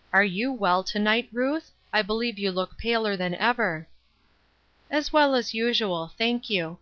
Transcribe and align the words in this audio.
"Are 0.14 0.24
you 0.24 0.50
well 0.50 0.82
to 0.82 0.98
night, 0.98 1.28
Ruth? 1.30 1.72
I 1.92 2.00
believe 2.00 2.38
you 2.38 2.50
look 2.50 2.78
paler 2.78 3.18
than 3.18 3.34
ever."" 3.34 3.86
As 4.90 5.12
well 5.12 5.34
as 5.34 5.52
usual, 5.52 6.10
thank 6.16 6.48
you." 6.48 6.78